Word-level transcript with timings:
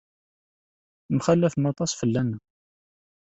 Temxallafem 1.07 1.65
aṭas 1.71 1.91
fell-aneɣ. 1.99 2.41